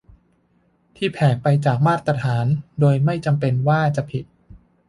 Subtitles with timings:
[0.95, 2.45] ที่แผกไปจากมาตรฐาน
[2.79, 4.25] โดยไม่จำเป็นว่าจะผิด